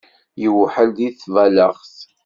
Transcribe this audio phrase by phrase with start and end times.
[0.45, 1.95] Iwḥel di tballaɣt.